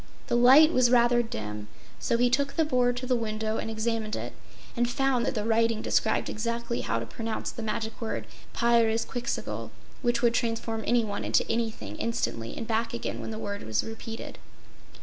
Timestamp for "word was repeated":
13.37-14.39